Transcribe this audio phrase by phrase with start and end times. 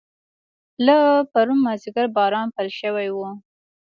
[0.85, 0.97] له
[1.31, 3.17] پرون مازیګر باران پیل شوی و.